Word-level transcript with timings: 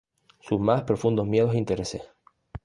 sus 0.39 0.59
más 0.59 0.81
profundos 0.81 1.27
miedos 1.27 1.53
e 1.53 1.59
intereses 1.59 2.01